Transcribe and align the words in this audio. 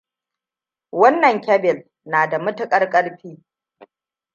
Wanna 0.91 1.39
kyabil 1.41 1.89
na 2.05 2.27
da 2.29 2.39
matuƙar 2.39 2.89
ƙarfi. 2.89 3.43